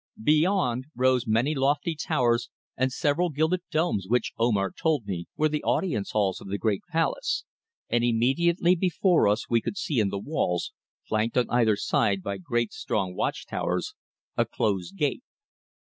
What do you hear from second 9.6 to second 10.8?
could see in the walls,